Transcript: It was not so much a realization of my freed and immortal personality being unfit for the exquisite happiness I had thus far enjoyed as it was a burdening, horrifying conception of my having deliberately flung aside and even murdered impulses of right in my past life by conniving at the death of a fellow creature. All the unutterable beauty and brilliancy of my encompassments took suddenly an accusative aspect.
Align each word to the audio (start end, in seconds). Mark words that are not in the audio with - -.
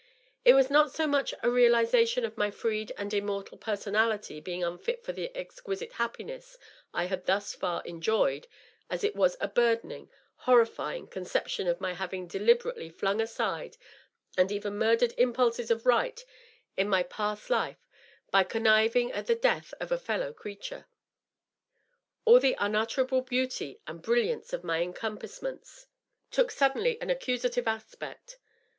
It 0.43 0.55
was 0.55 0.71
not 0.71 0.89
so 0.91 1.05
much 1.05 1.31
a 1.43 1.49
realization 1.51 2.25
of 2.25 2.35
my 2.35 2.49
freed 2.49 2.91
and 2.97 3.13
immortal 3.13 3.55
personality 3.59 4.39
being 4.39 4.63
unfit 4.63 5.03
for 5.05 5.11
the 5.11 5.29
exquisite 5.37 5.91
happiness 5.91 6.57
I 6.91 7.05
had 7.05 7.27
thus 7.27 7.53
far 7.53 7.83
enjoyed 7.85 8.47
as 8.89 9.03
it 9.03 9.15
was 9.15 9.37
a 9.39 9.47
burdening, 9.47 10.09
horrifying 10.37 11.05
conception 11.07 11.67
of 11.67 11.79
my 11.79 11.93
having 11.93 12.25
deliberately 12.25 12.89
flung 12.89 13.21
aside 13.21 13.77
and 14.35 14.51
even 14.51 14.75
murdered 14.75 15.13
impulses 15.19 15.69
of 15.69 15.85
right 15.85 16.25
in 16.75 16.89
my 16.89 17.03
past 17.03 17.51
life 17.51 17.87
by 18.31 18.43
conniving 18.43 19.11
at 19.11 19.27
the 19.27 19.35
death 19.35 19.71
of 19.79 19.91
a 19.91 19.99
fellow 19.99 20.33
creature. 20.33 20.87
All 22.25 22.39
the 22.39 22.55
unutterable 22.57 23.21
beauty 23.21 23.79
and 23.85 24.01
brilliancy 24.01 24.55
of 24.55 24.63
my 24.63 24.81
encompassments 24.81 25.85
took 26.31 26.49
suddenly 26.49 26.99
an 27.01 27.11
accusative 27.11 27.67
aspect. 27.67 28.39